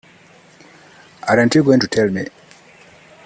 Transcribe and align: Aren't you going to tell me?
Aren't 1.29 1.53
you 1.53 1.63
going 1.63 1.79
to 1.79 1.87
tell 1.87 2.09
me? 2.09 2.25